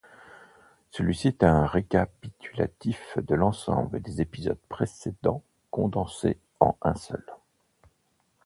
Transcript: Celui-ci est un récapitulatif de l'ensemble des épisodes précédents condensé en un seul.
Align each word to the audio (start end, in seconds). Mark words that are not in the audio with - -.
Celui-ci 0.89 1.27
est 1.27 1.43
un 1.43 1.67
récapitulatif 1.67 3.19
de 3.23 3.35
l'ensemble 3.35 4.01
des 4.01 4.19
épisodes 4.19 4.57
précédents 4.67 5.43
condensé 5.69 6.39
en 6.59 6.75
un 6.81 6.95
seul. 6.95 7.23